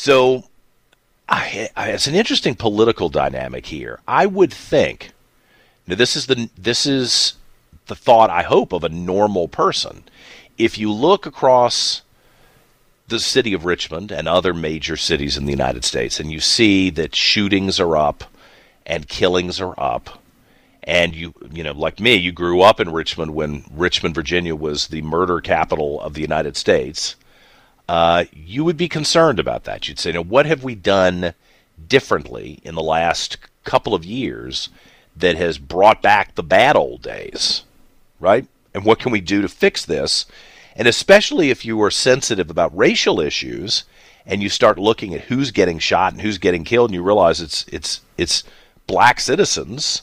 So, 0.00 0.44
I, 1.28 1.70
I, 1.76 1.90
it's 1.90 2.06
an 2.06 2.14
interesting 2.14 2.54
political 2.54 3.08
dynamic 3.08 3.66
here. 3.66 3.98
I 4.06 4.26
would 4.26 4.52
think. 4.52 5.10
Now, 5.88 5.96
this 5.96 6.14
is 6.14 6.26
the 6.26 6.48
this 6.56 6.86
is 6.86 7.34
the 7.88 7.96
thought 7.96 8.30
I 8.30 8.44
hope 8.44 8.72
of 8.72 8.84
a 8.84 8.88
normal 8.88 9.48
person. 9.48 10.04
If 10.56 10.78
you 10.78 10.92
look 10.92 11.26
across 11.26 12.02
the 13.08 13.18
city 13.18 13.52
of 13.52 13.64
Richmond 13.64 14.12
and 14.12 14.28
other 14.28 14.54
major 14.54 14.96
cities 14.96 15.36
in 15.36 15.46
the 15.46 15.50
United 15.50 15.84
States, 15.84 16.20
and 16.20 16.30
you 16.30 16.38
see 16.38 16.90
that 16.90 17.16
shootings 17.16 17.80
are 17.80 17.96
up 17.96 18.22
and 18.86 19.08
killings 19.08 19.60
are 19.60 19.74
up, 19.78 20.22
and 20.84 21.12
you 21.12 21.34
you 21.50 21.64
know 21.64 21.72
like 21.72 21.98
me, 21.98 22.14
you 22.14 22.30
grew 22.30 22.60
up 22.60 22.78
in 22.78 22.92
Richmond 22.92 23.34
when 23.34 23.64
Richmond, 23.74 24.14
Virginia, 24.14 24.54
was 24.54 24.86
the 24.86 25.02
murder 25.02 25.40
capital 25.40 26.00
of 26.00 26.14
the 26.14 26.22
United 26.22 26.56
States 26.56 27.16
uh, 27.88 28.24
you 28.32 28.64
would 28.64 28.76
be 28.76 28.88
concerned 28.88 29.38
about 29.38 29.64
that. 29.64 29.88
You'd 29.88 29.98
say, 29.98 30.12
now, 30.12 30.22
what 30.22 30.46
have 30.46 30.62
we 30.62 30.74
done 30.74 31.34
differently 31.86 32.60
in 32.62 32.74
the 32.74 32.82
last 32.82 33.38
couple 33.64 33.94
of 33.94 34.04
years 34.04 34.68
that 35.16 35.36
has 35.36 35.58
brought 35.58 36.02
back 36.02 36.34
the 36.34 36.42
bad 36.42 36.76
old 36.76 37.02
days, 37.02 37.64
right? 38.20 38.46
And 38.74 38.84
what 38.84 38.98
can 38.98 39.10
we 39.12 39.20
do 39.20 39.42
to 39.42 39.48
fix 39.48 39.84
this? 39.84 40.26
And 40.76 40.86
especially 40.86 41.50
if 41.50 41.64
you 41.64 41.82
are 41.82 41.90
sensitive 41.90 42.50
about 42.50 42.76
racial 42.76 43.20
issues 43.20 43.84
and 44.24 44.42
you 44.42 44.48
start 44.48 44.78
looking 44.78 45.14
at 45.14 45.22
who's 45.22 45.50
getting 45.50 45.78
shot 45.78 46.12
and 46.12 46.20
who's 46.22 46.38
getting 46.38 46.62
killed 46.62 46.90
and 46.90 46.94
you 46.94 47.02
realize 47.02 47.40
it's 47.40 47.64
it's 47.68 48.00
it's 48.16 48.44
black 48.86 49.18
citizens, 49.18 50.02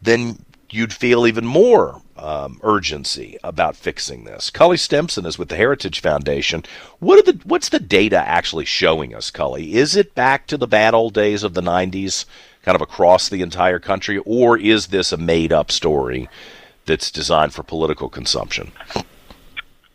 then 0.00 0.44
you'd 0.70 0.92
feel 0.92 1.26
even 1.26 1.44
more 1.44 2.00
um, 2.20 2.60
urgency 2.62 3.38
about 3.42 3.76
fixing 3.76 4.24
this. 4.24 4.50
Cully 4.50 4.76
Stimson 4.76 5.26
is 5.26 5.38
with 5.38 5.48
the 5.48 5.56
Heritage 5.56 6.00
Foundation. 6.00 6.64
What 6.98 7.18
are 7.18 7.32
the 7.32 7.40
what's 7.44 7.70
the 7.70 7.80
data 7.80 8.18
actually 8.18 8.64
showing 8.64 9.14
us, 9.14 9.30
Cully? 9.30 9.74
Is 9.74 9.96
it 9.96 10.14
back 10.14 10.46
to 10.48 10.56
the 10.56 10.66
bad 10.66 10.94
old 10.94 11.14
days 11.14 11.42
of 11.42 11.54
the 11.54 11.62
'90s, 11.62 12.26
kind 12.62 12.76
of 12.76 12.82
across 12.82 13.28
the 13.28 13.42
entire 13.42 13.78
country, 13.78 14.18
or 14.24 14.58
is 14.58 14.88
this 14.88 15.12
a 15.12 15.16
made-up 15.16 15.70
story 15.70 16.28
that's 16.86 17.10
designed 17.10 17.54
for 17.54 17.62
political 17.62 18.08
consumption? 18.08 18.72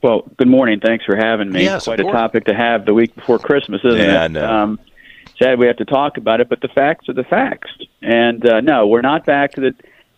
Well, 0.02 0.24
good 0.38 0.48
morning. 0.48 0.80
Thanks 0.80 1.04
for 1.06 1.16
having 1.16 1.52
me. 1.52 1.64
Yes, 1.64 1.86
Quite 1.86 2.00
a 2.00 2.04
topic 2.04 2.46
to 2.46 2.54
have 2.54 2.86
the 2.86 2.94
week 2.94 3.16
before 3.16 3.40
Christmas, 3.40 3.82
isn't 3.84 4.00
yeah, 4.00 4.22
it? 4.22 4.26
I 4.26 4.28
know. 4.28 4.48
Um, 4.48 4.80
sad 5.40 5.60
we 5.60 5.68
have 5.68 5.78
to 5.78 5.86
talk 5.86 6.18
about 6.18 6.42
it, 6.42 6.50
but 6.50 6.62
the 6.62 6.68
facts 6.68 7.10
are 7.10 7.14
the 7.14 7.24
facts. 7.24 7.72
And 8.02 8.48
uh, 8.48 8.62
no, 8.62 8.88
we're 8.88 9.02
not 9.02 9.26
back 9.26 9.54
to 9.54 9.62
the 9.62 9.74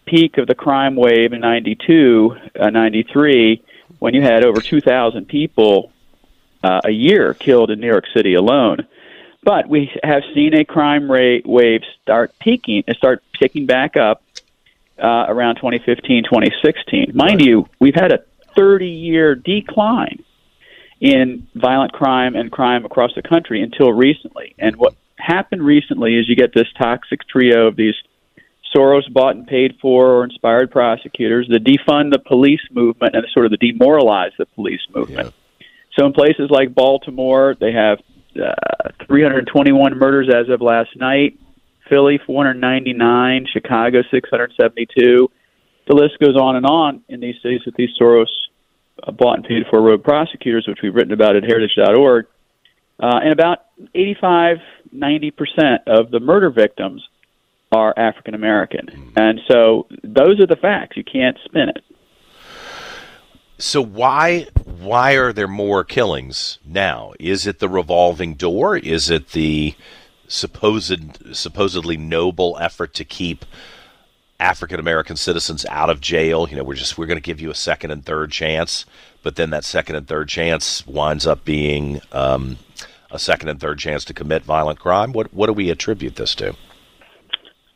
peak 0.07 0.37
of 0.37 0.47
the 0.47 0.55
crime 0.55 0.95
wave 0.95 1.33
in 1.33 1.41
92, 1.41 2.35
uh, 2.59 2.69
93, 2.69 3.63
when 3.99 4.13
you 4.13 4.21
had 4.21 4.43
over 4.43 4.61
2,000 4.61 5.27
people 5.27 5.91
uh, 6.63 6.81
a 6.85 6.91
year 6.91 7.33
killed 7.33 7.69
in 7.69 7.79
New 7.79 7.87
York 7.87 8.05
City 8.15 8.33
alone. 8.33 8.87
But 9.43 9.69
we 9.69 9.91
have 10.03 10.23
seen 10.33 10.53
a 10.53 10.65
crime 10.65 11.09
rate 11.09 11.45
wave 11.45 11.81
start 12.01 12.33
peaking, 12.39 12.83
start 12.97 13.23
picking 13.39 13.65
back 13.65 13.95
up 13.95 14.23
uh, 15.01 15.25
around 15.27 15.55
2015, 15.55 16.23
2016. 16.23 17.11
Mind 17.13 17.41
you, 17.41 17.67
we've 17.79 17.95
had 17.95 18.11
a 18.11 18.19
30 18.55 18.87
year 18.87 19.35
decline 19.35 20.23
in 20.99 21.47
violent 21.55 21.93
crime 21.93 22.35
and 22.35 22.51
crime 22.51 22.83
across 22.83 23.13
the 23.15 23.21
country 23.21 23.61
until 23.61 23.93
recently. 23.93 24.55
And 24.57 24.75
what 24.75 24.95
happened 25.17 25.63
recently 25.63 26.15
is 26.15 26.27
you 26.27 26.35
get 26.35 26.53
this 26.53 26.67
toxic 26.77 27.27
trio 27.27 27.67
of 27.67 27.75
these 27.75 27.95
Soros 28.75 29.11
bought 29.11 29.35
and 29.35 29.47
paid 29.47 29.77
for 29.81 30.07
or 30.15 30.23
inspired 30.23 30.71
prosecutors, 30.71 31.47
the 31.49 31.59
defund 31.59 32.11
the 32.11 32.19
police 32.19 32.61
movement, 32.71 33.15
and 33.15 33.25
sort 33.33 33.45
of 33.45 33.51
the 33.51 33.57
demoralize 33.57 34.31
the 34.37 34.45
police 34.45 34.81
movement. 34.93 35.33
Yeah. 35.59 35.65
So 35.97 36.05
in 36.05 36.13
places 36.13 36.49
like 36.49 36.75
Baltimore, 36.75 37.55
they 37.59 37.71
have 37.71 37.99
uh, 38.35 38.91
321 39.07 39.97
murders 39.97 40.29
as 40.33 40.49
of 40.49 40.61
last 40.61 40.95
night. 40.95 41.39
Philly 41.89 42.19
499, 42.25 43.47
Chicago 43.51 44.01
672. 44.11 45.31
The 45.87 45.95
list 45.95 46.19
goes 46.19 46.35
on 46.35 46.57
and 46.57 46.65
on 46.65 47.01
in 47.07 47.21
these 47.21 47.35
cities 47.41 47.61
with 47.65 47.75
these 47.75 47.89
Soros 47.99 48.25
uh, 49.01 49.11
bought 49.11 49.37
and 49.37 49.45
paid 49.45 49.63
for 49.69 49.81
road 49.81 50.03
prosecutors, 50.03 50.65
which 50.67 50.79
we've 50.83 50.93
written 50.93 51.13
about 51.13 51.35
at 51.35 51.43
heritage.org. 51.43 52.25
Uh, 52.99 53.19
and 53.23 53.31
about 53.31 53.59
85, 53.95 54.57
90% 54.93 55.79
of 55.87 56.11
the 56.11 56.19
murder 56.19 56.49
victims 56.49 57.07
are 57.71 57.93
African 57.97 58.33
American. 58.33 58.87
Mm-hmm. 58.87 59.19
And 59.19 59.39
so 59.47 59.87
those 60.03 60.39
are 60.39 60.47
the 60.47 60.55
facts. 60.55 60.97
You 60.97 61.03
can't 61.03 61.37
spin 61.45 61.69
it. 61.69 61.83
So 63.57 63.81
why 63.81 64.47
why 64.63 65.13
are 65.13 65.33
there 65.33 65.47
more 65.47 65.83
killings 65.83 66.59
now? 66.63 67.13
Is 67.19 67.47
it 67.47 67.59
the 67.59 67.69
revolving 67.69 68.35
door? 68.35 68.77
Is 68.77 69.09
it 69.09 69.31
the 69.31 69.75
supposed 70.27 71.35
supposedly 71.35 71.97
noble 71.97 72.57
effort 72.59 72.93
to 72.95 73.05
keep 73.05 73.45
African 74.39 74.79
American 74.79 75.15
citizens 75.15 75.65
out 75.71 75.89
of 75.89 76.01
jail? 76.01 76.47
You 76.47 76.55
know, 76.57 76.63
we're 76.63 76.75
just 76.75 76.97
we're 76.97 77.07
going 77.07 77.17
to 77.17 77.21
give 77.21 77.41
you 77.41 77.49
a 77.49 77.55
second 77.55 77.89
and 77.89 78.05
third 78.05 78.31
chance, 78.31 78.85
but 79.23 79.37
then 79.37 79.49
that 79.49 79.65
second 79.65 79.95
and 79.95 80.07
third 80.07 80.29
chance 80.29 80.85
winds 80.85 81.25
up 81.25 81.43
being 81.43 81.99
um, 82.11 82.59
a 83.09 83.17
second 83.17 83.49
and 83.49 83.59
third 83.59 83.79
chance 83.79 84.05
to 84.05 84.13
commit 84.13 84.43
violent 84.43 84.79
crime. 84.79 85.13
What 85.13 85.33
what 85.33 85.47
do 85.47 85.53
we 85.53 85.71
attribute 85.71 86.15
this 86.15 86.35
to? 86.35 86.55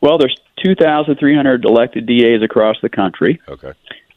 Well, 0.02 0.18
there's 0.18 0.38
2,300 0.64 1.64
elected 1.64 2.08
DAs 2.08 2.42
across 2.44 2.76
the 2.82 2.90
country. 2.90 3.40
Okay. 3.48 3.74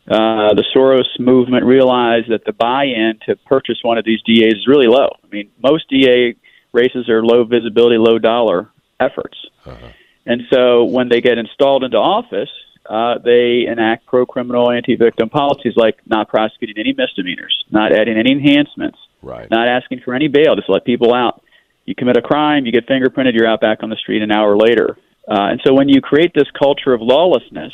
Uh, 0.06 0.53
the 0.53 0.65
Soros 0.75 1.19
movement 1.19 1.65
realized 1.65 2.31
that 2.31 2.45
the 2.45 2.53
buy-in 2.53 3.19
to 3.27 3.37
purchase 3.47 3.78
one 3.83 3.97
of 3.97 4.05
these 4.05 4.21
DAs 4.22 4.55
is 4.55 4.67
really 4.67 4.87
low. 4.87 5.09
I 5.22 5.27
mean, 5.31 5.50
most 5.62 5.89
DA 5.89 6.34
races 6.72 7.09
are 7.09 7.25
low 7.25 7.45
visibility, 7.45 7.97
low 7.97 8.19
dollar 8.19 8.71
efforts, 9.00 9.39
uh-huh. 9.65 9.89
and 10.27 10.43
so 10.53 10.84
when 10.84 11.09
they 11.09 11.22
get 11.22 11.39
installed 11.39 11.84
into 11.84 11.97
office, 11.97 12.51
uh, 12.89 13.16
they 13.25 13.65
enact 13.66 14.05
pro-criminal, 14.06 14.71
anti-victim 14.71 15.31
policies 15.31 15.72
like 15.77 15.97
not 16.06 16.28
prosecuting 16.28 16.77
any 16.78 16.93
misdemeanors, 16.93 17.65
not 17.71 17.93
adding 17.93 18.19
any 18.19 18.33
enhancements, 18.33 18.99
right. 19.22 19.51
not 19.51 19.69
asking 19.69 20.01
for 20.05 20.12
any 20.15 20.28
bail, 20.28 20.55
just 20.55 20.69
let 20.69 20.84
people 20.84 21.15
out. 21.15 21.43
You 21.87 21.95
commit 21.95 22.19
a 22.19 22.22
crime, 22.22 22.66
you 22.66 22.72
get 22.72 22.87
fingerprinted, 22.87 23.33
you're 23.34 23.49
out 23.49 23.62
back 23.62 23.83
on 23.83 23.89
the 23.89 23.97
street 23.97 24.22
an 24.22 24.31
hour 24.31 24.56
later. 24.56 24.99
Uh, 25.29 25.53
and 25.53 25.61
so 25.65 25.73
when 25.73 25.89
you 25.89 26.01
create 26.01 26.33
this 26.35 26.51
culture 26.51 26.93
of 26.93 27.01
lawlessness 27.01 27.73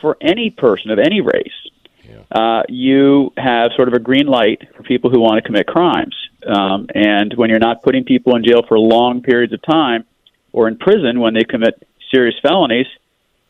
for 0.00 0.16
any 0.20 0.50
person 0.50 0.90
of 0.90 0.98
any 0.98 1.20
race, 1.20 1.70
yeah. 2.08 2.22
uh, 2.30 2.62
you 2.68 3.32
have 3.36 3.72
sort 3.76 3.88
of 3.88 3.94
a 3.94 3.98
green 3.98 4.26
light 4.26 4.68
for 4.76 4.82
people 4.82 5.10
who 5.10 5.20
want 5.20 5.36
to 5.36 5.42
commit 5.42 5.66
crimes. 5.66 6.14
Um, 6.46 6.88
and 6.94 7.32
when 7.34 7.48
you're 7.48 7.58
not 7.58 7.82
putting 7.82 8.04
people 8.04 8.36
in 8.36 8.44
jail 8.44 8.62
for 8.66 8.78
long 8.78 9.22
periods 9.22 9.52
of 9.52 9.62
time 9.62 10.04
or 10.52 10.68
in 10.68 10.76
prison 10.76 11.20
when 11.20 11.32
they 11.32 11.44
commit 11.44 11.86
serious 12.10 12.34
felonies, 12.42 12.86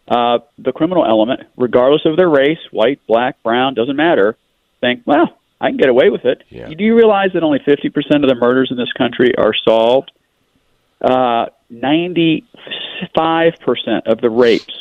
uh, 0.06 0.38
the 0.58 0.72
criminal 0.72 1.04
element, 1.04 1.40
regardless 1.56 2.02
of 2.04 2.16
their 2.16 2.28
race, 2.28 2.58
white, 2.70 3.00
black, 3.06 3.42
brown, 3.42 3.74
doesn't 3.74 3.96
matter, 3.96 4.36
think, 4.80 5.02
well, 5.06 5.38
I 5.60 5.70
can 5.70 5.78
get 5.78 5.88
away 5.88 6.10
with 6.10 6.24
it. 6.24 6.42
Yeah. 6.50 6.68
Do 6.68 6.84
you 6.84 6.94
realize 6.94 7.32
that 7.32 7.42
only 7.42 7.58
50% 7.58 8.22
of 8.22 8.28
the 8.28 8.34
murders 8.34 8.68
in 8.70 8.76
this 8.76 8.92
country 8.92 9.34
are 9.36 9.54
solved? 9.66 10.12
Uh, 11.00 11.46
95% 13.16 14.06
of 14.06 14.20
the 14.20 14.30
rapes, 14.30 14.74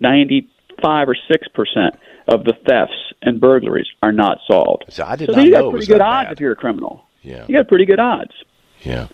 95 0.00 1.08
or 1.08 1.14
6% 1.14 1.96
of 2.28 2.44
the 2.44 2.52
thefts 2.66 3.12
and 3.22 3.40
burglaries 3.40 3.88
are 4.02 4.12
not 4.12 4.38
solved. 4.46 4.84
So 4.88 5.04
I 5.04 5.16
did 5.16 5.30
so 5.30 5.36
not 5.36 5.44
you 5.44 5.50
know 5.50 5.62
got 5.64 5.70
pretty 5.70 5.86
good 5.86 6.00
odds 6.00 6.26
bad. 6.26 6.32
if 6.32 6.40
you're 6.40 6.52
a 6.52 6.56
criminal. 6.56 7.04
Yeah. 7.22 7.44
You 7.48 7.56
got 7.56 7.68
pretty 7.68 7.84
good 7.84 8.00
odds. 8.00 8.32
Yeah. 8.82 9.08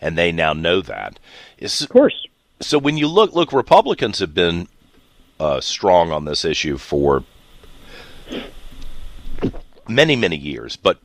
And 0.00 0.16
they 0.16 0.32
now 0.32 0.52
know 0.52 0.80
that. 0.82 1.18
It's, 1.58 1.80
of 1.80 1.88
course. 1.88 2.26
So 2.60 2.78
when 2.78 2.96
you 2.96 3.08
look, 3.08 3.32
look, 3.34 3.52
Republicans 3.52 4.20
have 4.20 4.34
been 4.34 4.68
uh, 5.38 5.60
strong 5.60 6.12
on 6.12 6.24
this 6.24 6.44
issue 6.44 6.78
for 6.78 7.24
many, 9.88 10.16
many 10.16 10.36
years. 10.36 10.76
But 10.76 10.98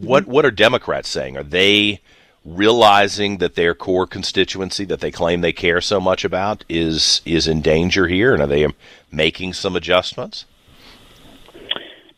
what 0.00 0.26
what 0.26 0.44
are 0.44 0.50
Democrats 0.50 1.08
saying? 1.08 1.36
Are 1.36 1.42
they 1.42 2.00
realizing 2.44 3.38
that 3.38 3.54
their 3.54 3.74
core 3.74 4.06
constituency 4.06 4.84
that 4.84 5.00
they 5.00 5.10
claim 5.10 5.40
they 5.40 5.52
care 5.52 5.80
so 5.80 6.00
much 6.00 6.24
about 6.24 6.64
is 6.68 7.22
is 7.24 7.46
in 7.46 7.62
danger 7.62 8.08
here, 8.08 8.32
and 8.34 8.42
are 8.42 8.46
they 8.46 8.66
making 9.10 9.52
some 9.52 9.76
adjustments? 9.76 10.44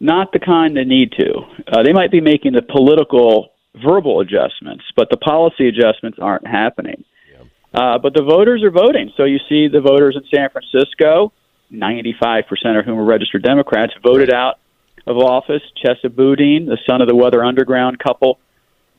Not 0.00 0.32
the 0.32 0.38
kind 0.38 0.76
they 0.76 0.84
need 0.84 1.12
to. 1.12 1.40
Uh, 1.66 1.82
they 1.82 1.92
might 1.92 2.10
be 2.10 2.20
making 2.20 2.52
the 2.52 2.62
political 2.62 3.52
verbal 3.82 4.20
adjustments, 4.20 4.84
but 4.96 5.08
the 5.10 5.16
policy 5.16 5.68
adjustments 5.68 6.18
aren't 6.20 6.46
happening. 6.46 7.04
Uh, 7.74 7.98
but 7.98 8.14
the 8.14 8.22
voters 8.22 8.62
are 8.62 8.70
voting. 8.70 9.12
So 9.16 9.24
you 9.24 9.38
see 9.48 9.66
the 9.66 9.80
voters 9.80 10.16
in 10.16 10.22
San 10.32 10.48
Francisco, 10.50 11.32
95% 11.72 12.44
of 12.78 12.84
whom 12.84 12.98
are 13.00 13.04
registered 13.04 13.42
Democrats, 13.42 13.92
voted 14.00 14.32
out 14.32 14.60
of 15.06 15.16
office 15.16 15.62
Chesa 15.84 16.14
Boudin, 16.14 16.66
the 16.66 16.78
son 16.88 17.00
of 17.00 17.08
the 17.08 17.16
Weather 17.16 17.44
Underground 17.44 17.98
couple 17.98 18.38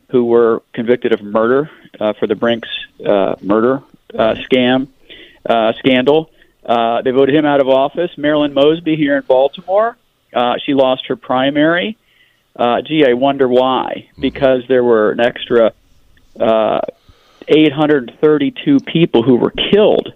who 0.10 0.26
were 0.26 0.62
convicted 0.74 1.14
of 1.14 1.22
murder 1.22 1.70
uh, 2.00 2.14
for 2.14 2.28
the 2.28 2.36
Brinks 2.36 2.70
uh, 3.06 3.36
murder 3.42 3.82
uh, 4.14 4.36
scam 4.36 4.88
uh, 5.48 5.74
scandal. 5.80 6.30
Uh, 6.66 7.02
they 7.02 7.12
voted 7.12 7.36
him 7.36 7.46
out 7.46 7.62
of 7.62 7.68
office. 7.68 8.12
Marilyn 8.18 8.54
Mosby 8.54 8.96
here 8.96 9.18
in 9.18 9.24
Baltimore, 9.24 9.96
uh, 10.34 10.56
she 10.66 10.74
lost 10.74 11.08
her 11.08 11.16
primary. 11.16 11.98
Uh, 12.56 12.82
gee, 12.82 13.06
I 13.08 13.14
wonder 13.14 13.48
why. 13.48 14.10
Because 14.20 14.64
there 14.68 14.84
were 14.84 15.12
an 15.12 15.20
extra 15.20 15.74
uh, 16.40 16.82
832 17.48 18.80
people 18.80 19.24
who 19.24 19.36
were 19.36 19.52
killed 19.52 20.14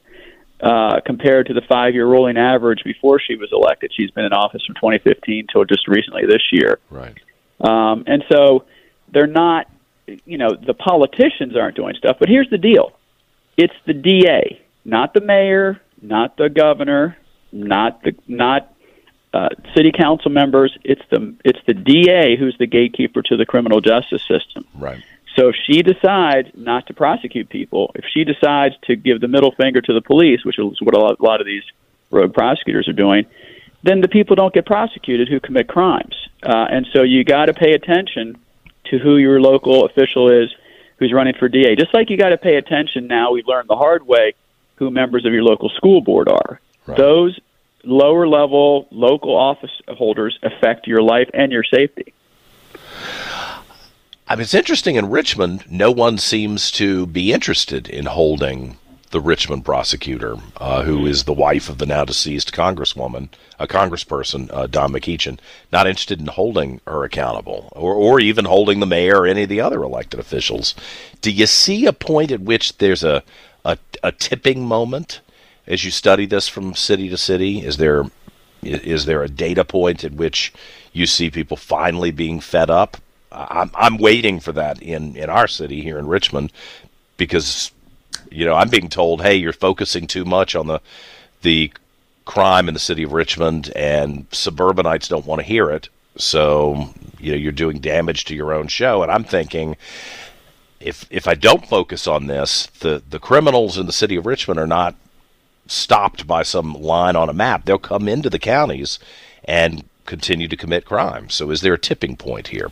uh, 0.62 1.00
compared 1.06 1.48
to 1.48 1.54
the 1.54 1.62
five 1.62 1.94
year 1.94 2.06
rolling 2.06 2.38
average 2.38 2.84
before 2.84 3.20
she 3.20 3.36
was 3.36 3.50
elected. 3.52 3.92
She's 3.96 4.12
been 4.12 4.26
in 4.26 4.34
office 4.34 4.66
from 4.66 4.76
2015 4.76 5.48
till 5.52 5.66
just 5.66 5.88
recently 5.88 6.26
this 6.26 6.42
year. 6.52 6.80
Right. 6.90 7.18
Um, 7.62 8.04
and 8.08 8.24
so 8.32 8.66
they're 9.12 9.28
not, 9.28 9.68
you 10.26 10.38
know, 10.38 10.56
the 10.56 10.74
politicians 10.74 11.56
aren't 11.56 11.76
doing 11.76 11.96
stuff. 11.96 12.18
But 12.20 12.30
here's 12.30 12.50
the 12.50 12.58
deal 12.58 12.94
it's 13.58 13.74
the 13.86 13.94
DA, 13.94 14.62
not 14.86 15.14
the 15.14 15.22
mayor, 15.22 15.82
not 16.02 16.38
the 16.38 16.50
governor, 16.50 17.18
not 17.52 18.04
the, 18.04 18.16
not 18.28 18.74
uh, 19.34 19.50
city 19.76 19.92
council 19.92 20.32
members. 20.32 20.78
It's 20.84 21.02
the 21.10 21.36
it's 21.44 21.60
the 21.68 21.74
DA 21.74 22.36
who's 22.38 22.58
the 22.58 22.68
gatekeeper 22.68 23.22
to 23.24 23.38
the 23.38 23.46
criminal 23.46 23.82
justice 23.82 24.24
system. 24.28 24.66
Right. 24.74 25.04
So 25.36 25.50
if 25.50 25.56
she 25.68 25.82
decides 25.84 26.50
not 26.56 26.88
to 26.88 26.94
prosecute 26.94 27.50
people, 27.50 27.92
if 27.96 28.06
she 28.12 28.24
decides 28.24 28.76
to 28.86 28.96
give 28.96 29.22
the 29.22 29.28
middle 29.28 29.52
finger 29.52 29.80
to 29.82 29.94
the 29.94 30.02
police, 30.02 30.44
which 30.44 30.58
is 30.58 30.82
what 30.82 30.96
a 30.96 31.00
lot, 31.00 31.20
a 31.20 31.24
lot 31.24 31.40
of 31.40 31.46
these 31.46 31.64
rogue 32.12 32.34
prosecutors 32.34 32.88
are 32.88 32.94
doing, 32.94 33.26
then 33.84 34.02
the 34.02 34.08
people 34.08 34.36
don't 34.36 34.54
get 34.54 34.66
prosecuted 34.66 35.30
who 35.30 35.40
commit 35.40 35.68
crimes. 35.68 36.16
Uh, 36.44 36.66
and 36.70 36.88
so 36.94 37.04
you 37.04 37.24
got 37.24 37.46
to 37.46 37.54
pay 37.54 37.74
attention 37.74 38.38
to 38.90 39.00
who 39.00 39.18
your 39.18 39.42
local 39.42 39.86
official 39.86 40.30
is 40.30 40.54
who's 40.98 41.14
running 41.14 41.34
for 41.34 41.48
DA. 41.48 41.76
Just 41.76 41.94
like 41.94 42.10
you 42.10 42.18
got 42.18 42.30
to 42.30 42.38
pay 42.38 42.56
attention 42.56 43.08
now, 43.08 43.32
we've 43.32 43.48
learned 43.48 43.70
the 43.70 43.76
hard 43.76 44.06
way 44.06 44.34
who 44.76 44.90
members 44.92 45.26
of 45.26 45.34
your 45.34 45.44
local 45.44 45.70
school 45.70 46.02
board 46.02 46.30
are. 46.30 46.60
Right. 46.86 46.98
Those 46.98 47.40
lower 47.84 48.28
level 48.28 48.88
local 48.92 49.36
office 49.36 49.72
holders 49.88 50.38
affect 50.44 50.88
your 50.88 51.02
life 51.02 51.30
and 51.34 51.52
your 51.52 51.64
safety. 51.64 52.14
I 54.28 54.36
mean, 54.36 54.42
it's 54.42 54.54
interesting 54.54 54.96
in 54.96 55.10
Richmond, 55.10 55.64
no 55.72 55.90
one 55.90 56.20
seems 56.20 56.70
to 56.72 57.08
be 57.08 57.34
interested 57.34 57.90
in 57.90 58.06
holding 58.06 58.78
the 59.12 59.20
Richmond 59.20 59.66
prosecutor, 59.66 60.38
uh, 60.58 60.84
who 60.84 61.06
is 61.06 61.24
the 61.24 61.34
wife 61.34 61.70
of 61.70 61.78
the 61.78 61.86
now 61.86 62.06
deceased 62.06 62.54
congresswoman, 62.54 63.30
a 63.58 63.68
congressperson, 63.68 64.52
uh, 64.54 64.68
Don 64.68 64.92
McEachin, 64.92 65.40
not 65.72 65.88
interested 65.88 66.20
in 66.20 66.28
holding 66.28 66.80
her 66.86 67.04
accountable 67.04 67.70
or, 67.76 67.94
or 67.94 68.20
even 68.20 68.46
holding 68.46 68.80
the 68.80 68.86
mayor 68.86 69.22
or 69.22 69.28
any 69.28 69.44
of 69.44 69.50
the 69.50 69.62
other 69.62 69.82
elected 69.84 70.20
officials. 70.20 70.76
Do 71.22 71.32
you 71.32 71.48
see 71.48 71.86
a 71.86 71.94
point 71.94 72.32
at 72.32 72.42
which 72.42 72.78
there's 72.78 73.04
a, 73.04 73.24
a, 73.66 73.78
a 74.04 74.12
tipping 74.12 74.66
moment 74.66 75.22
as 75.66 75.84
you 75.84 75.92
study 75.92 76.26
this 76.26 76.48
from 76.48 76.76
city 76.76 77.10
to 77.10 77.18
city? 77.18 77.66
Is 77.66 77.78
there 77.78 78.06
is 78.62 79.06
there 79.06 79.24
a 79.24 79.30
data 79.30 79.64
point 79.64 80.04
at 80.04 80.12
which 80.12 80.52
you 80.92 81.06
see 81.06 81.30
people 81.30 81.56
finally 81.56 82.12
being 82.12 82.42
fed 82.42 82.70
up 82.70 82.98
I'm 83.32 83.72
I'm 83.76 83.98
waiting 83.98 84.40
for 84.40 84.52
that 84.54 84.82
in 84.82 85.16
in 85.16 85.30
our 85.30 85.48
city 85.48 85.82
here 85.82 86.00
in 86.00 86.08
Richmond 86.08 86.52
because 87.18 87.72
you 88.32 88.46
know 88.46 88.56
I'm 88.56 88.70
being 88.70 88.90
told, 88.90 89.22
hey, 89.22 89.36
you're 89.36 89.54
focusing 89.54 90.08
too 90.08 90.26
much 90.26 90.56
on 90.56 90.68
the 90.68 90.82
the 91.42 91.72
crime 92.26 92.68
in 92.68 92.74
the 92.74 92.80
city 92.80 93.04
of 93.04 93.14
Richmond, 93.14 93.72
and 93.76 94.26
suburbanites 94.32 95.08
don't 95.08 95.26
want 95.26 95.40
to 95.40 95.48
hear 95.48 95.70
it. 95.72 95.90
So 96.18 96.94
you 97.20 97.32
know 97.32 97.38
you're 97.38 97.52
doing 97.52 97.80
damage 97.80 98.26
to 98.26 98.36
your 98.36 98.54
own 98.54 98.68
show, 98.68 99.04
and 99.04 99.12
I'm 99.12 99.24
thinking. 99.24 99.78
If, 100.82 101.06
if 101.10 101.28
I 101.28 101.36
don't 101.36 101.68
focus 101.68 102.08
on 102.08 102.28
this, 102.28 102.68
the, 102.80 103.04
the 103.10 103.20
criminals 103.20 103.78
in 103.78 103.86
the 103.86 103.92
city 103.92 104.16
of 104.16 104.26
Richmond 104.26 104.62
are 104.62 104.66
not 104.66 104.96
stopped 105.68 106.26
by 106.26 106.44
some 106.44 106.74
line 106.74 107.18
on 107.18 107.28
a 107.28 107.34
map. 107.34 107.66
They'll 107.66 107.78
come 107.78 108.08
into 108.08 108.30
the 108.30 108.40
counties 108.40 108.98
and 109.44 109.84
continue 110.06 110.48
to 110.48 110.58
commit 110.58 110.86
crime. 110.86 111.30
So, 111.30 111.52
is 111.52 111.62
there 111.62 111.74
a 111.74 111.80
tipping 111.80 112.18
point 112.18 112.48
here? 112.48 112.72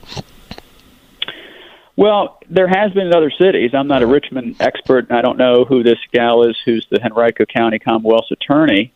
Well, 1.98 2.40
there 2.48 2.68
has 2.68 2.94
been 2.94 3.08
in 3.08 3.14
other 3.16 3.32
cities. 3.32 3.72
I'm 3.74 3.88
not 3.88 4.04
a 4.04 4.08
Richmond 4.08 4.58
expert. 4.60 5.12
I 5.12 5.22
don't 5.22 5.38
know 5.38 5.66
who 5.66 5.82
this 5.82 5.98
gal 6.14 6.44
is 6.44 6.56
who's 6.64 6.88
the 6.92 7.04
Henrico 7.04 7.46
County 7.46 7.80
Commonwealth's 7.80 8.32
attorney. 8.32 8.94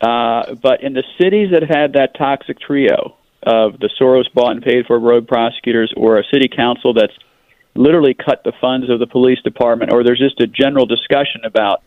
Uh, 0.00 0.54
but 0.54 0.82
in 0.82 0.92
the 0.92 1.04
cities 1.18 1.52
that 1.52 1.62
have 1.62 1.74
had 1.74 1.92
that 1.94 2.14
toxic 2.16 2.60
trio 2.60 3.16
of 3.42 3.78
the 3.80 3.88
Soros 3.98 4.30
bought 4.34 4.52
and 4.52 4.62
paid 4.62 4.84
for 4.86 4.98
rogue 4.98 5.26
prosecutors 5.26 5.92
or 5.96 6.18
a 6.18 6.24
city 6.24 6.48
council 6.54 6.92
that's 6.92 7.14
literally 7.74 8.12
cut 8.12 8.44
the 8.44 8.52
funds 8.60 8.90
of 8.90 8.98
the 8.98 9.06
police 9.06 9.40
department, 9.40 9.90
or 9.92 10.04
there's 10.04 10.18
just 10.18 10.40
a 10.40 10.46
general 10.46 10.84
discussion 10.84 11.40
about 11.44 11.82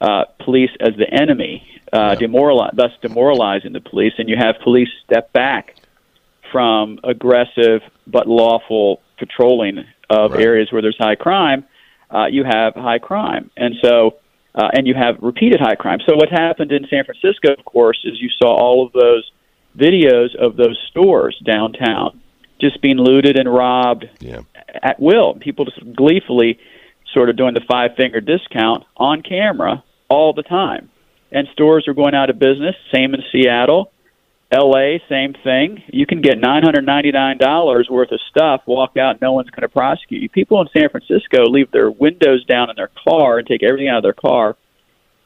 uh, 0.00 0.24
police 0.38 0.70
as 0.80 0.94
the 0.96 1.08
enemy, 1.12 1.66
uh, 1.92 1.96
yeah. 1.98 2.14
demoralize, 2.14 2.72
thus 2.74 2.92
demoralizing 3.02 3.72
the 3.72 3.80
police, 3.80 4.12
and 4.18 4.28
you 4.28 4.36
have 4.38 4.54
police 4.62 4.88
step 5.04 5.32
back 5.32 5.74
from 6.52 6.98
aggressive 7.04 7.82
but 8.06 8.26
lawful 8.26 9.00
patrolling 9.20 9.84
of 10.08 10.32
right. 10.32 10.42
areas 10.42 10.72
where 10.72 10.82
there's 10.82 10.98
high 10.98 11.14
crime, 11.14 11.64
uh, 12.12 12.26
you 12.26 12.42
have 12.42 12.74
high 12.74 12.98
crime, 12.98 13.50
and 13.56 13.76
so 13.80 14.16
uh, 14.54 14.68
and 14.72 14.86
you 14.86 14.94
have 14.94 15.16
repeated 15.20 15.60
high 15.60 15.76
crime. 15.76 16.00
So 16.08 16.16
what 16.16 16.28
happened 16.28 16.72
in 16.72 16.86
San 16.90 17.04
Francisco, 17.04 17.52
of 17.56 17.64
course, 17.64 18.00
is 18.04 18.20
you 18.20 18.30
saw 18.30 18.52
all 18.56 18.84
of 18.84 18.92
those 18.92 19.30
videos 19.78 20.34
of 20.34 20.56
those 20.56 20.76
stores 20.90 21.40
downtown 21.46 22.20
just 22.60 22.82
being 22.82 22.98
looted 22.98 23.38
and 23.38 23.52
robbed 23.52 24.06
yeah. 24.18 24.40
at 24.82 25.00
will. 25.00 25.34
People 25.34 25.64
just 25.64 25.80
gleefully 25.94 26.58
sort 27.14 27.30
of 27.30 27.36
doing 27.36 27.54
the 27.54 27.62
five 27.68 27.92
finger 27.96 28.20
discount 28.20 28.84
on 28.96 29.22
camera 29.22 29.82
all 30.08 30.32
the 30.32 30.42
time. 30.42 30.90
And 31.32 31.48
stores 31.52 31.86
are 31.88 31.94
going 31.94 32.14
out 32.14 32.28
of 32.28 32.38
business. 32.38 32.74
Same 32.92 33.14
in 33.14 33.22
Seattle. 33.32 33.92
LA, 34.52 34.98
same 35.08 35.34
thing. 35.44 35.82
You 35.92 36.06
can 36.06 36.20
get 36.20 36.40
$999 36.40 37.90
worth 37.90 38.10
of 38.10 38.20
stuff, 38.28 38.62
walk 38.66 38.96
out, 38.96 39.20
no 39.20 39.32
one's 39.32 39.50
going 39.50 39.62
to 39.62 39.68
prosecute 39.68 40.22
you. 40.22 40.28
People 40.28 40.60
in 40.60 40.68
San 40.72 40.88
Francisco 40.88 41.44
leave 41.44 41.70
their 41.70 41.90
windows 41.90 42.44
down 42.46 42.68
in 42.68 42.76
their 42.76 42.90
car 43.08 43.38
and 43.38 43.46
take 43.46 43.62
everything 43.62 43.88
out 43.88 43.98
of 43.98 44.02
their 44.02 44.12
car 44.12 44.56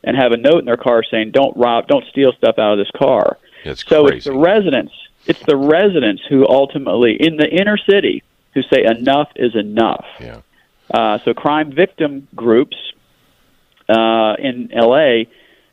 and 0.03 0.17
have 0.17 0.33
a 0.33 0.37
note 0.37 0.59
in 0.59 0.67
their 0.67 0.77
car 0.77 1.03
saying, 1.03 1.31
"Don't 1.31 1.57
rob, 1.57 1.87
don't 1.89 2.05
steal 2.09 2.33
stuff 2.33 2.59
out 2.59 2.73
of 2.73 2.79
this 2.79 2.91
car." 2.91 3.39
It's 3.65 3.83
so 3.87 4.05
crazy. 4.05 4.17
it's 4.17 4.27
the 4.27 4.37
residents, 4.37 4.93
it's 5.25 5.43
the 5.47 5.57
residents 5.57 6.23
who 6.29 6.47
ultimately 6.47 7.17
in 7.19 7.39
the 7.39 7.49
inner 7.49 7.79
city 7.79 8.23
who 8.53 8.63
say 8.63 8.85
enough 8.85 9.31
is 9.37 9.55
enough. 9.55 10.05
Yeah. 10.21 10.41
Uh, 10.93 11.19
so 11.25 11.33
crime 11.33 11.73
victim 11.73 12.29
groups 12.35 12.77
uh, 13.89 14.35
in 14.39 14.71
LA, 14.73 15.25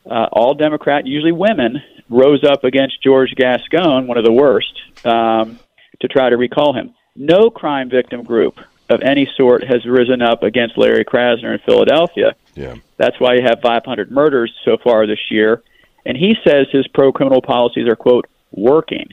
uh, 0.10 0.28
all 0.32 0.54
Democrat, 0.54 1.06
usually 1.06 1.32
women, 1.32 1.82
rose 2.12 2.44
up 2.44 2.64
against 2.64 3.02
George 3.02 3.34
Gascon, 3.36 4.06
one 4.06 4.18
of 4.18 4.26
the 4.26 4.32
worst, 4.32 4.82
um, 5.06 5.60
to 6.02 6.08
try 6.08 6.30
to 6.30 6.38
recall 6.38 6.74
him. 6.74 6.94
No 7.16 7.50
crime 7.50 7.90
victim 7.90 8.24
group 8.24 8.60
of 8.90 9.02
any 9.02 9.28
sort 9.38 9.64
has 9.64 9.86
risen 9.86 10.22
up 10.22 10.44
against 10.44 10.78
Larry 10.78 11.06
Krasner 11.06 11.54
in 11.54 11.60
Philadelphia. 11.66 12.36
Yeah. 12.56 12.76
That's 12.98 13.20
why 13.20 13.36
you 13.36 13.42
have 13.44 13.62
500 13.62 14.12
murders 14.12 14.54
so 14.66 14.78
far 14.84 15.08
this 15.08 15.32
year. 15.32 15.64
And 16.06 16.18
he 16.18 16.36
says 16.44 16.68
his 16.72 16.88
pro 16.90 17.12
criminal 17.12 17.42
policies 17.42 17.88
are, 17.88 17.96
quote, 17.96 18.28
working. 18.52 19.08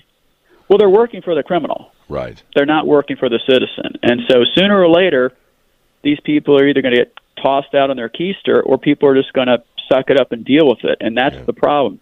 Well, 0.68 0.78
they're 0.78 0.90
working 0.90 1.22
for 1.22 1.34
the 1.34 1.42
criminal. 1.42 1.92
Right. 2.08 2.42
They're 2.54 2.66
not 2.66 2.86
working 2.86 3.16
for 3.16 3.28
the 3.28 3.40
citizen. 3.48 3.98
And 4.02 4.22
so 4.28 4.44
sooner 4.54 4.80
or 4.80 4.88
later, 4.88 5.32
these 6.02 6.18
people 6.20 6.58
are 6.58 6.66
either 6.66 6.82
going 6.82 6.94
to 6.94 7.04
get 7.04 7.14
tossed 7.40 7.74
out 7.74 7.90
on 7.90 7.96
their 7.96 8.08
keister 8.08 8.62
or 8.64 8.78
people 8.78 9.08
are 9.08 9.14
just 9.14 9.32
going 9.32 9.46
to 9.46 9.62
suck 9.88 10.10
it 10.10 10.18
up 10.18 10.32
and 10.32 10.44
deal 10.44 10.66
with 10.66 10.84
it. 10.84 10.98
And 11.00 11.16
that's 11.16 11.36
yeah. 11.36 11.44
the 11.44 11.52
problem 11.52 12.00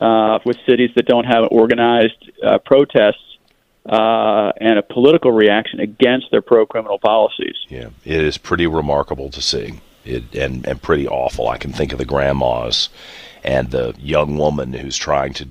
uh, 0.00 0.38
with 0.44 0.56
cities 0.66 0.90
that 0.96 1.06
don't 1.06 1.24
have 1.24 1.48
organized 1.50 2.30
uh, 2.42 2.58
protests 2.58 3.38
uh, 3.86 4.52
and 4.60 4.78
a 4.78 4.82
political 4.82 5.32
reaction 5.32 5.80
against 5.80 6.30
their 6.30 6.42
pro-criminal 6.42 6.98
policies. 6.98 7.56
Yeah, 7.68 7.88
it 8.04 8.22
is 8.22 8.38
pretty 8.38 8.66
remarkable 8.66 9.30
to 9.30 9.42
see. 9.42 9.80
It, 10.04 10.34
and 10.34 10.66
and 10.66 10.82
pretty 10.82 11.08
awful. 11.08 11.48
I 11.48 11.56
can 11.56 11.72
think 11.72 11.92
of 11.92 11.98
the 11.98 12.04
grandmas 12.04 12.90
and 13.42 13.70
the 13.70 13.94
young 13.98 14.36
woman 14.36 14.74
who's 14.74 14.98
trying 14.98 15.32
to 15.34 15.48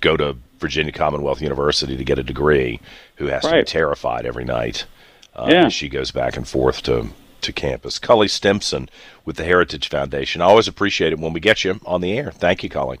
go 0.00 0.16
to 0.16 0.36
Virginia 0.58 0.92
Commonwealth 0.92 1.42
University 1.42 1.96
to 1.98 2.04
get 2.04 2.18
a 2.18 2.22
degree, 2.22 2.80
who 3.16 3.26
has 3.26 3.44
right. 3.44 3.50
to 3.50 3.62
be 3.62 3.64
terrified 3.64 4.24
every 4.24 4.44
night 4.44 4.86
uh, 5.34 5.48
yeah. 5.50 5.66
as 5.66 5.74
she 5.74 5.88
goes 5.88 6.10
back 6.10 6.36
and 6.36 6.48
forth 6.48 6.82
to 6.84 7.08
to 7.42 7.52
campus. 7.52 7.98
Cully 7.98 8.28
Stimson 8.28 8.88
with 9.24 9.36
the 9.36 9.44
Heritage 9.44 9.88
Foundation. 9.88 10.42
I 10.42 10.46
always 10.46 10.68
appreciate 10.68 11.12
it 11.12 11.18
when 11.18 11.32
we 11.32 11.40
get 11.40 11.64
you 11.64 11.80
on 11.86 12.00
the 12.00 12.16
air. 12.16 12.30
Thank 12.30 12.62
you, 12.62 12.68
Cully. 12.68 13.00